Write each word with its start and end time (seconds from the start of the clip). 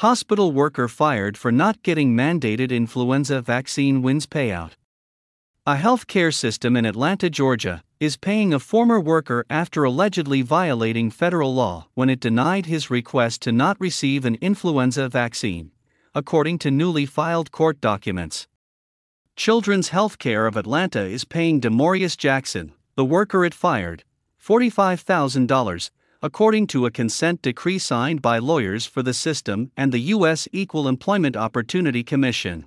Hospital 0.00 0.52
worker 0.52 0.86
fired 0.86 1.36
for 1.36 1.50
not 1.50 1.82
getting 1.82 2.14
mandated 2.14 2.70
influenza 2.70 3.42
vaccine 3.42 4.00
wins 4.00 4.28
payout. 4.28 4.74
A 5.66 5.74
healthcare 5.74 6.32
system 6.32 6.76
in 6.76 6.86
Atlanta, 6.86 7.28
Georgia, 7.28 7.82
is 7.98 8.16
paying 8.16 8.54
a 8.54 8.60
former 8.60 9.00
worker 9.00 9.44
after 9.50 9.82
allegedly 9.82 10.40
violating 10.40 11.10
federal 11.10 11.52
law 11.52 11.88
when 11.94 12.08
it 12.08 12.20
denied 12.20 12.66
his 12.66 12.90
request 12.90 13.42
to 13.42 13.50
not 13.50 13.76
receive 13.80 14.24
an 14.24 14.36
influenza 14.36 15.08
vaccine, 15.08 15.72
according 16.14 16.60
to 16.60 16.70
newly 16.70 17.04
filed 17.04 17.50
court 17.50 17.80
documents. 17.80 18.46
Children's 19.34 19.90
Healthcare 19.90 20.46
of 20.46 20.56
Atlanta 20.56 21.06
is 21.06 21.24
paying 21.24 21.58
Demorius 21.60 22.16
Jackson, 22.16 22.72
the 22.94 23.04
worker 23.04 23.44
it 23.44 23.52
fired, 23.52 24.04
$45,000 24.40 25.90
according 26.20 26.66
to 26.66 26.84
a 26.84 26.90
consent 26.90 27.40
decree 27.42 27.78
signed 27.78 28.20
by 28.20 28.38
lawyers 28.38 28.84
for 28.84 29.02
the 29.02 29.14
system 29.14 29.70
and 29.76 29.92
the 29.92 30.10
U.S. 30.16 30.48
Equal 30.52 30.88
Employment 30.88 31.36
Opportunity 31.36 32.02
Commission. 32.02 32.66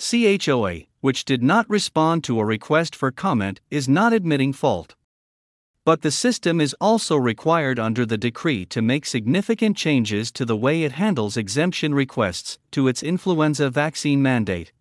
CHOA, 0.00 0.86
which 1.00 1.24
did 1.24 1.42
not 1.42 1.70
respond 1.70 2.24
to 2.24 2.40
a 2.40 2.44
request 2.44 2.96
for 2.96 3.12
comment, 3.12 3.60
is 3.70 3.88
not 3.88 4.12
admitting 4.12 4.52
fault. 4.52 4.96
But 5.84 6.02
the 6.02 6.10
system 6.10 6.60
is 6.60 6.74
also 6.80 7.16
required 7.16 7.78
under 7.78 8.04
the 8.04 8.18
decree 8.18 8.66
to 8.66 8.82
make 8.82 9.06
significant 9.06 9.76
changes 9.76 10.32
to 10.32 10.44
the 10.44 10.56
way 10.56 10.82
it 10.82 10.92
handles 10.92 11.36
exemption 11.36 11.94
requests 11.94 12.58
to 12.72 12.88
its 12.88 13.02
influenza 13.02 13.70
vaccine 13.70 14.20
mandate. 14.20 14.72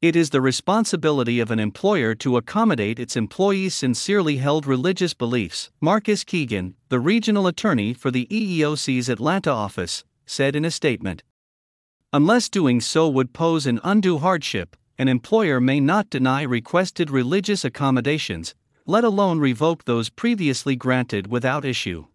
It 0.00 0.14
is 0.14 0.30
the 0.30 0.40
responsibility 0.40 1.40
of 1.40 1.50
an 1.50 1.58
employer 1.58 2.14
to 2.16 2.36
accommodate 2.36 3.00
its 3.00 3.16
employees' 3.16 3.74
sincerely 3.74 4.36
held 4.36 4.64
religious 4.64 5.12
beliefs, 5.12 5.70
Marcus 5.80 6.22
Keegan, 6.22 6.76
the 6.88 7.00
regional 7.00 7.48
attorney 7.48 7.94
for 7.94 8.12
the 8.12 8.28
EEOC's 8.30 9.08
Atlanta 9.08 9.50
office, 9.50 10.04
said 10.24 10.54
in 10.54 10.64
a 10.64 10.70
statement. 10.70 11.24
Unless 12.12 12.48
doing 12.48 12.80
so 12.80 13.08
would 13.08 13.32
pose 13.32 13.66
an 13.66 13.80
undue 13.82 14.18
hardship, 14.18 14.76
an 14.98 15.08
employer 15.08 15.60
may 15.60 15.80
not 15.80 16.10
deny 16.10 16.42
requested 16.42 17.10
religious 17.10 17.64
accommodations, 17.64 18.54
let 18.86 19.02
alone 19.02 19.40
revoke 19.40 19.84
those 19.84 20.10
previously 20.10 20.76
granted 20.76 21.26
without 21.26 21.64
issue. 21.64 22.06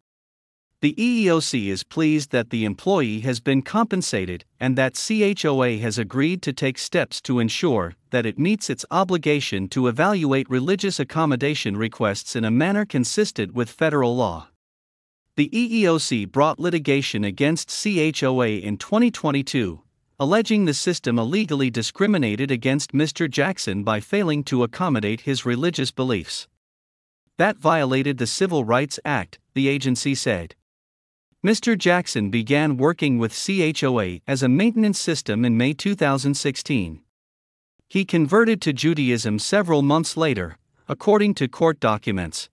The 0.84 0.96
EEOC 0.96 1.68
is 1.68 1.86
pleased 1.86 2.32
that 2.32 2.50
the 2.50 2.66
employee 2.66 3.22
has 3.22 3.40
been 3.40 3.62
compensated 3.62 4.44
and 4.60 4.78
that 4.78 4.96
CHOA 4.96 5.78
has 5.78 5.98
agreed 5.98 6.42
to 6.42 6.52
take 6.52 6.78
steps 6.78 7.22
to 7.22 7.40
ensure 7.40 7.96
that 8.10 8.26
it 8.26 8.38
meets 8.38 8.70
its 8.70 8.84
obligation 8.92 9.70
to 9.70 9.88
evaluate 9.88 10.50
religious 10.50 11.00
accommodation 11.00 11.78
requests 11.78 12.36
in 12.36 12.44
a 12.44 12.52
manner 12.52 12.84
consistent 12.84 13.54
with 13.54 13.70
federal 13.70 14.14
law. 14.14 14.50
The 15.38 15.48
EEOC 15.54 16.30
brought 16.30 16.60
litigation 16.60 17.24
against 17.24 17.70
CHOA 17.70 18.50
in 18.62 18.76
2022, 18.76 19.82
alleging 20.20 20.66
the 20.66 20.74
system 20.74 21.18
illegally 21.18 21.70
discriminated 21.70 22.52
against 22.52 22.92
Mr. 22.92 23.32
Jackson 23.32 23.86
by 23.86 24.02
failing 24.02 24.44
to 24.44 24.64
accommodate 24.64 25.22
his 25.22 25.46
religious 25.46 25.92
beliefs. 25.92 26.50
That 27.38 27.56
violated 27.56 28.18
the 28.18 28.28
Civil 28.28 28.66
Rights 28.66 29.00
Act, 29.06 29.40
the 29.54 29.70
agency 29.70 30.14
said. 30.14 30.56
Mr. 31.46 31.78
Jackson 31.78 32.30
began 32.30 32.78
working 32.78 33.18
with 33.18 33.34
CHOA 33.34 34.22
as 34.26 34.42
a 34.42 34.48
maintenance 34.48 34.98
system 34.98 35.44
in 35.44 35.58
May 35.58 35.74
2016. 35.74 37.02
He 37.90 38.06
converted 38.06 38.62
to 38.62 38.72
Judaism 38.72 39.40
several 39.40 39.82
months 39.82 40.16
later, 40.16 40.58
according 40.88 41.34
to 41.36 41.50
court 41.50 41.82
documents. 41.82 42.48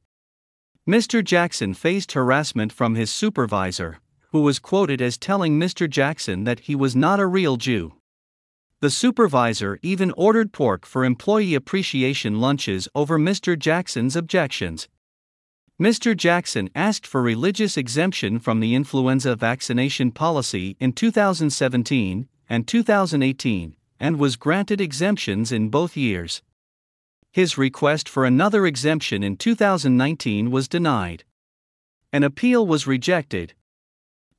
Mr. 0.89 1.23
Jackson 1.23 1.73
faced 1.73 2.13
harassment 2.13 2.73
from 2.73 2.97
his 2.97 3.13
supervisor, 3.13 4.01
who 4.33 4.41
was 4.41 4.59
quoted 4.59 5.01
as 5.01 5.17
telling 5.17 5.57
Mr. 5.57 5.89
Jackson 5.89 6.43
that 6.43 6.61
he 6.61 6.75
was 6.75 6.97
not 6.97 7.21
a 7.21 7.27
real 7.29 7.57
Jew. 7.57 7.93
The 8.81 8.91
supervisor 8.91 9.79
even 9.83 10.11
ordered 10.17 10.53
pork 10.53 10.85
for 10.85 11.05
employee 11.05 11.55
appreciation 11.55 12.41
lunches 12.41 12.89
over 12.97 13.21
Mr. 13.21 13.57
Jackson's 13.57 14.17
objections, 14.17 14.89
Mr. 15.81 16.15
Jackson 16.15 16.69
asked 16.75 17.07
for 17.07 17.23
religious 17.23 17.79
exemption 17.79 18.39
from 18.39 18.61
the 18.61 18.75
influenza 18.75 19.35
vaccination 19.35 20.11
policy 20.11 20.77
in 20.79 20.93
2017 20.93 22.29
and 22.51 22.69
2018 22.69 23.75
and 23.99 24.19
was 24.19 24.37
granted 24.37 24.79
exemptions 24.79 25.51
in 25.51 25.71
both 25.71 25.97
years. 25.97 26.43
His 27.33 27.57
request 27.57 28.11
for 28.11 28.27
another 28.27 28.67
exemption 28.67 29.23
in 29.23 29.39
2019 29.39 30.51
was 30.51 30.69
denied. 30.69 31.25
An 32.13 32.25
appeal 32.25 32.67
was 32.67 32.87
rejected. 32.87 33.55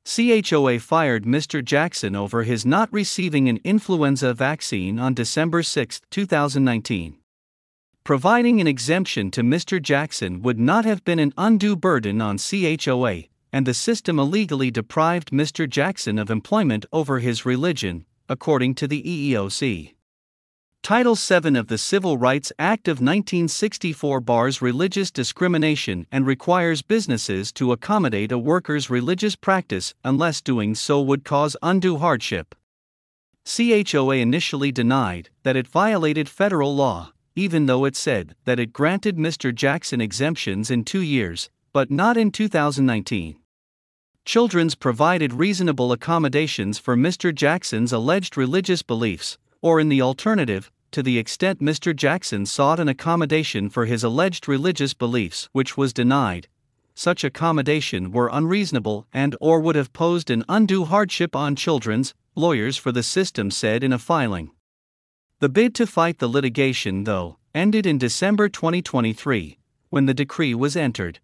CHOA 0.04 0.78
fired 0.78 1.24
Mr. 1.24 1.64
Jackson 1.64 2.14
over 2.14 2.44
his 2.44 2.64
not 2.64 2.92
receiving 2.92 3.48
an 3.48 3.58
influenza 3.64 4.32
vaccine 4.32 5.00
on 5.00 5.12
December 5.12 5.64
6, 5.64 6.02
2019. 6.08 7.16
Providing 8.04 8.60
an 8.60 8.66
exemption 8.66 9.30
to 9.30 9.42
Mr. 9.42 9.80
Jackson 9.80 10.42
would 10.42 10.58
not 10.58 10.84
have 10.84 11.04
been 11.04 11.20
an 11.20 11.32
undue 11.38 11.76
burden 11.76 12.20
on 12.20 12.36
CHOA, 12.36 13.28
and 13.52 13.64
the 13.64 13.74
system 13.74 14.18
illegally 14.18 14.72
deprived 14.72 15.30
Mr. 15.30 15.70
Jackson 15.70 16.18
of 16.18 16.28
employment 16.28 16.84
over 16.92 17.20
his 17.20 17.46
religion, 17.46 18.04
according 18.28 18.74
to 18.74 18.88
the 18.88 19.04
EEOC. 19.04 19.94
Title 20.82 21.14
VII 21.14 21.56
of 21.56 21.68
the 21.68 21.78
Civil 21.78 22.18
Rights 22.18 22.52
Act 22.58 22.88
of 22.88 22.94
1964 22.94 24.20
bars 24.20 24.60
religious 24.60 25.12
discrimination 25.12 26.08
and 26.10 26.26
requires 26.26 26.82
businesses 26.82 27.52
to 27.52 27.70
accommodate 27.70 28.32
a 28.32 28.38
worker's 28.38 28.90
religious 28.90 29.36
practice 29.36 29.94
unless 30.02 30.40
doing 30.40 30.74
so 30.74 31.00
would 31.00 31.22
cause 31.22 31.56
undue 31.62 31.98
hardship. 31.98 32.56
CHOA 33.44 34.16
initially 34.16 34.72
denied 34.72 35.30
that 35.44 35.54
it 35.54 35.68
violated 35.68 36.28
federal 36.28 36.74
law 36.74 37.12
even 37.34 37.66
though 37.66 37.84
it 37.84 37.96
said 37.96 38.34
that 38.44 38.58
it 38.58 38.72
granted 38.72 39.16
Mr. 39.16 39.54
Jackson 39.54 40.00
exemptions 40.00 40.70
in 40.70 40.84
two 40.84 41.00
years, 41.00 41.50
but 41.72 41.90
not 41.90 42.16
in 42.16 42.30
2019. 42.30 43.36
Children's 44.24 44.74
provided 44.74 45.32
reasonable 45.32 45.92
accommodations 45.92 46.78
for 46.78 46.96
Mr. 46.96 47.34
Jackson's 47.34 47.92
alleged 47.92 48.36
religious 48.36 48.82
beliefs, 48.82 49.38
or 49.60 49.80
in 49.80 49.88
the 49.88 50.02
alternative, 50.02 50.70
to 50.92 51.02
the 51.02 51.18
extent 51.18 51.60
Mr. 51.60 51.94
Jackson 51.94 52.46
sought 52.46 52.78
an 52.78 52.88
accommodation 52.88 53.68
for 53.68 53.86
his 53.86 54.04
alleged 54.04 54.46
religious 54.46 54.94
beliefs 54.94 55.48
which 55.52 55.76
was 55.76 55.92
denied, 55.92 56.48
such 56.94 57.24
accommodation 57.24 58.12
were 58.12 58.30
unreasonable 58.32 59.06
and 59.12 59.34
or 59.40 59.60
would 59.60 59.76
have 59.76 59.92
posed 59.92 60.30
an 60.30 60.44
undue 60.48 60.84
hardship 60.84 61.34
on 61.34 61.56
children's, 61.56 62.14
lawyers 62.34 62.76
for 62.76 62.92
the 62.92 63.02
system 63.02 63.50
said 63.50 63.82
in 63.82 63.92
a 63.92 63.98
filing. 63.98 64.50
The 65.42 65.48
bid 65.48 65.74
to 65.74 65.88
fight 65.88 66.20
the 66.20 66.28
litigation, 66.28 67.02
though, 67.02 67.36
ended 67.52 67.84
in 67.84 67.98
December 67.98 68.48
2023, 68.48 69.58
when 69.90 70.06
the 70.06 70.14
decree 70.14 70.54
was 70.54 70.76
entered. 70.76 71.18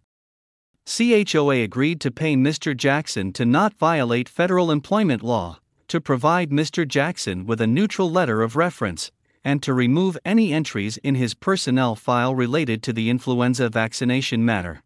CHOA 0.85 1.63
agreed 1.63 2.01
to 2.01 2.11
pay 2.11 2.35
Mr. 2.35 2.75
Jackson 2.75 3.31
to 3.31 3.45
not 3.45 3.79
violate 3.79 4.27
federal 4.27 4.71
employment 4.71 5.23
law, 5.23 5.61
to 5.87 6.01
provide 6.01 6.49
Mr. 6.49 6.85
Jackson 6.85 7.45
with 7.45 7.61
a 7.61 7.65
neutral 7.65 8.11
letter 8.11 8.41
of 8.41 8.57
reference, 8.57 9.09
and 9.45 9.63
to 9.63 9.73
remove 9.73 10.17
any 10.25 10.51
entries 10.51 10.97
in 10.97 11.15
his 11.15 11.33
personnel 11.33 11.95
file 11.95 12.35
related 12.35 12.83
to 12.83 12.91
the 12.91 13.09
influenza 13.09 13.69
vaccination 13.69 14.43
matter. 14.43 14.83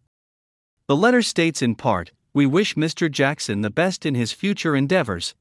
The 0.88 0.96
letter 0.96 1.24
states 1.24 1.64
in 1.64 1.74
part 1.74 2.12
We 2.36 2.46
wish 2.46 2.76
Mr. 2.76 3.10
Jackson 3.10 3.62
the 3.62 3.72
best 3.72 4.06
in 4.06 4.14
his 4.14 4.32
future 4.32 4.76
endeavors, 4.76 5.34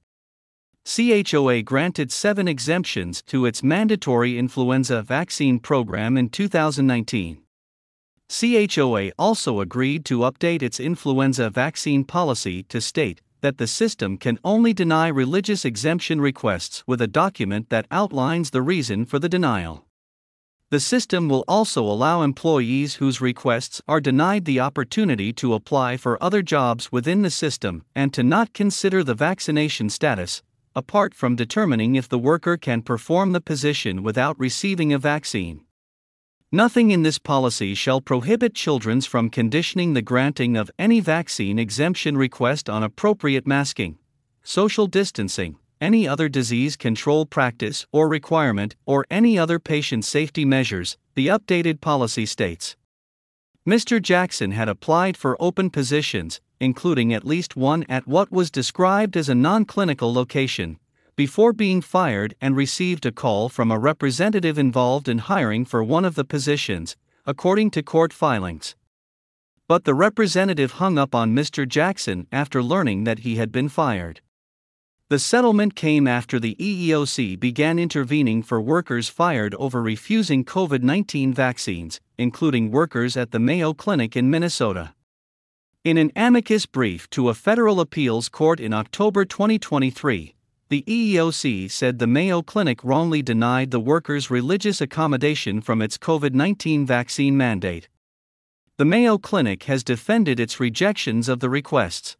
CHOA 0.84 1.62
granted 1.62 2.10
seven 2.10 2.48
exemptions 2.48 3.22
to 3.22 3.46
its 3.46 3.62
mandatory 3.62 4.36
influenza 4.36 5.00
vaccine 5.00 5.60
program 5.60 6.16
in 6.16 6.28
2019. 6.28 7.38
CHOA 8.28 9.12
also 9.16 9.60
agreed 9.60 10.04
to 10.06 10.20
update 10.20 10.60
its 10.60 10.80
influenza 10.80 11.50
vaccine 11.50 12.02
policy 12.02 12.64
to 12.64 12.80
state 12.80 13.20
that 13.42 13.58
the 13.58 13.66
system 13.66 14.16
can 14.16 14.38
only 14.44 14.72
deny 14.72 15.08
religious 15.08 15.64
exemption 15.64 16.20
requests 16.20 16.82
with 16.86 17.00
a 17.00 17.06
document 17.06 17.70
that 17.70 17.86
outlines 17.90 18.50
the 18.50 18.62
reason 18.62 19.04
for 19.04 19.18
the 19.18 19.28
denial. 19.28 19.86
The 20.70 20.80
system 20.80 21.28
will 21.28 21.44
also 21.46 21.82
allow 21.82 22.22
employees 22.22 22.94
whose 22.94 23.20
requests 23.20 23.82
are 23.86 24.00
denied 24.00 24.46
the 24.46 24.60
opportunity 24.60 25.32
to 25.34 25.54
apply 25.54 25.96
for 25.96 26.22
other 26.22 26.42
jobs 26.42 26.90
within 26.90 27.22
the 27.22 27.30
system 27.30 27.84
and 27.94 28.12
to 28.14 28.22
not 28.22 28.52
consider 28.52 29.04
the 29.04 29.14
vaccination 29.14 29.90
status 29.90 30.42
apart 30.74 31.14
from 31.14 31.36
determining 31.36 31.94
if 31.94 32.08
the 32.08 32.18
worker 32.18 32.56
can 32.56 32.82
perform 32.82 33.32
the 33.32 33.40
position 33.40 34.02
without 34.02 34.38
receiving 34.38 34.92
a 34.92 34.98
vaccine. 34.98 35.64
Nothing 36.50 36.90
in 36.90 37.02
this 37.02 37.18
policy 37.18 37.74
shall 37.74 38.00
prohibit 38.00 38.54
children's 38.54 39.06
from 39.06 39.30
conditioning 39.30 39.94
the 39.94 40.02
granting 40.02 40.56
of 40.56 40.70
any 40.78 41.00
vaccine 41.00 41.58
exemption 41.58 42.16
request 42.16 42.68
on 42.68 42.82
appropriate 42.82 43.46
masking, 43.46 43.98
social 44.42 44.86
distancing, 44.86 45.56
any 45.80 46.06
other 46.06 46.28
disease 46.28 46.76
control 46.76 47.26
practice 47.26 47.86
or 47.90 48.08
requirement, 48.08 48.76
or 48.86 49.06
any 49.10 49.38
other 49.38 49.58
patient 49.58 50.04
safety 50.04 50.44
measures, 50.44 50.96
the 51.14 51.26
updated 51.26 51.80
policy 51.80 52.26
states. 52.26 52.76
Mr. 53.66 54.02
Jackson 54.02 54.50
had 54.50 54.68
applied 54.68 55.16
for 55.16 55.36
open 55.40 55.70
positions, 55.70 56.40
including 56.62 57.12
at 57.12 57.26
least 57.26 57.56
one 57.56 57.84
at 57.88 58.06
what 58.06 58.30
was 58.30 58.48
described 58.48 59.16
as 59.16 59.28
a 59.28 59.34
non 59.34 59.64
clinical 59.64 60.14
location, 60.14 60.78
before 61.16 61.52
being 61.52 61.80
fired 61.80 62.36
and 62.40 62.56
received 62.56 63.04
a 63.04 63.10
call 63.10 63.48
from 63.48 63.72
a 63.72 63.78
representative 63.78 64.56
involved 64.56 65.08
in 65.08 65.18
hiring 65.18 65.64
for 65.64 65.82
one 65.82 66.04
of 66.04 66.14
the 66.14 66.24
positions, 66.24 66.96
according 67.26 67.68
to 67.68 67.82
court 67.82 68.12
filings. 68.12 68.76
But 69.66 69.84
the 69.84 69.94
representative 69.94 70.72
hung 70.72 70.98
up 70.98 71.16
on 71.16 71.34
Mr. 71.34 71.68
Jackson 71.68 72.28
after 72.30 72.62
learning 72.62 73.04
that 73.04 73.20
he 73.20 73.36
had 73.36 73.50
been 73.50 73.68
fired. 73.68 74.20
The 75.08 75.18
settlement 75.18 75.74
came 75.74 76.06
after 76.06 76.38
the 76.38 76.54
EEOC 76.54 77.40
began 77.40 77.80
intervening 77.80 78.40
for 78.42 78.60
workers 78.60 79.08
fired 79.08 79.54
over 79.56 79.82
refusing 79.82 80.44
COVID 80.44 80.82
19 80.82 81.34
vaccines, 81.34 82.00
including 82.16 82.70
workers 82.70 83.16
at 83.16 83.32
the 83.32 83.40
Mayo 83.40 83.74
Clinic 83.74 84.16
in 84.16 84.30
Minnesota. 84.30 84.94
In 85.84 85.98
an 85.98 86.12
amicus 86.14 86.64
brief 86.64 87.10
to 87.10 87.28
a 87.28 87.34
federal 87.34 87.80
appeals 87.80 88.28
court 88.28 88.60
in 88.60 88.72
October 88.72 89.24
2023, 89.24 90.32
the 90.68 90.84
EEOC 90.86 91.68
said 91.68 91.98
the 91.98 92.06
Mayo 92.06 92.40
Clinic 92.40 92.84
wrongly 92.84 93.20
denied 93.20 93.72
the 93.72 93.80
workers 93.80 94.30
religious 94.30 94.80
accommodation 94.80 95.60
from 95.60 95.82
its 95.82 95.98
COVID 95.98 96.34
19 96.34 96.86
vaccine 96.86 97.36
mandate. 97.36 97.88
The 98.76 98.84
Mayo 98.84 99.18
Clinic 99.18 99.64
has 99.64 99.82
defended 99.82 100.38
its 100.38 100.60
rejections 100.60 101.28
of 101.28 101.40
the 101.40 101.50
requests. 101.50 102.16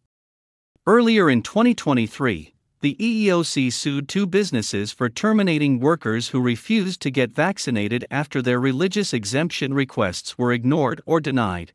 Earlier 0.85 1.29
in 1.29 1.41
2023, 1.41 2.53
the 2.81 2.97
EEOC 2.99 3.71
sued 3.71 4.09
two 4.09 4.27
businesses 4.27 4.91
for 4.91 5.07
terminating 5.07 5.79
workers 5.79 6.27
who 6.27 6.41
refused 6.41 6.99
to 7.03 7.09
get 7.09 7.31
vaccinated 7.31 8.05
after 8.11 8.41
their 8.41 8.59
religious 8.59 9.13
exemption 9.13 9.73
requests 9.73 10.37
were 10.37 10.51
ignored 10.51 11.01
or 11.05 11.21
denied. 11.21 11.71